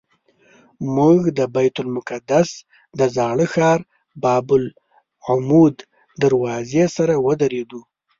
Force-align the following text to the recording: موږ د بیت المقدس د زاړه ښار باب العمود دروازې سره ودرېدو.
موږ 0.95 1.19
د 1.37 1.39
بیت 1.55 1.75
المقدس 1.83 2.49
د 2.99 3.01
زاړه 3.15 3.45
ښار 3.53 3.79
باب 4.23 4.47
العمود 4.57 5.75
دروازې 6.21 6.85
سره 6.97 7.13
ودرېدو. 7.25 7.81